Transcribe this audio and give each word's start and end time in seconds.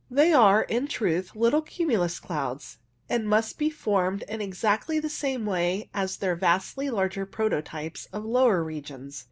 They 0.09 0.33
are, 0.33 0.63
in 0.63 0.87
truth, 0.87 1.35
little 1.35 1.61
cumulus 1.61 2.19
clouds, 2.19 2.79
and 3.07 3.29
must 3.29 3.59
be 3.59 3.69
formed 3.69 4.23
in 4.23 4.41
exactly 4.41 4.97
the 4.97 5.09
same 5.09 5.45
way 5.45 5.91
as 5.93 6.17
their 6.17 6.35
vastly 6.35 6.89
larger 6.89 7.27
prototypes 7.27 8.07
of 8.11 8.25
lower 8.25 8.63
regions. 8.63 9.19